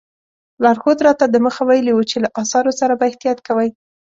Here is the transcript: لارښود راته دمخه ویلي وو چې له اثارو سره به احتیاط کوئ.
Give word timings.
لارښود 0.63 0.99
راته 1.07 1.25
دمخه 1.27 1.61
ویلي 1.69 1.91
وو 1.93 2.09
چې 2.09 2.17
له 2.23 2.29
اثارو 2.41 2.71
سره 2.79 2.93
به 2.99 3.05
احتیاط 3.09 3.39
کوئ. 3.47 3.69